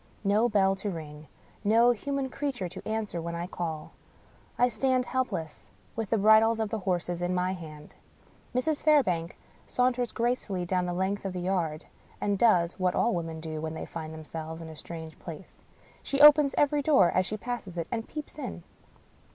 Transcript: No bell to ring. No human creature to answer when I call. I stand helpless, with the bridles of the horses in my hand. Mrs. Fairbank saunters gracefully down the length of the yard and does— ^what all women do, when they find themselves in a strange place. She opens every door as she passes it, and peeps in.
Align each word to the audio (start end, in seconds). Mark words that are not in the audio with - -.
No 0.23 0.49
bell 0.49 0.73
to 0.77 0.89
ring. 0.89 1.27
No 1.63 1.91
human 1.91 2.27
creature 2.31 2.67
to 2.67 2.87
answer 2.87 3.21
when 3.21 3.35
I 3.35 3.45
call. 3.45 3.91
I 4.57 4.67
stand 4.67 5.05
helpless, 5.05 5.69
with 5.95 6.09
the 6.09 6.17
bridles 6.17 6.59
of 6.59 6.69
the 6.69 6.79
horses 6.79 7.21
in 7.21 7.35
my 7.35 7.53
hand. 7.53 7.93
Mrs. 8.55 8.81
Fairbank 8.83 9.37
saunters 9.67 10.11
gracefully 10.11 10.65
down 10.65 10.87
the 10.87 10.93
length 10.93 11.23
of 11.23 11.33
the 11.33 11.39
yard 11.41 11.85
and 12.19 12.39
does— 12.39 12.73
^what 12.79 12.95
all 12.95 13.13
women 13.13 13.39
do, 13.39 13.61
when 13.61 13.75
they 13.75 13.85
find 13.85 14.11
themselves 14.11 14.59
in 14.59 14.69
a 14.69 14.75
strange 14.75 15.19
place. 15.19 15.61
She 16.01 16.19
opens 16.19 16.55
every 16.57 16.81
door 16.81 17.11
as 17.11 17.27
she 17.27 17.37
passes 17.37 17.77
it, 17.77 17.87
and 17.91 18.09
peeps 18.09 18.39
in. 18.39 18.63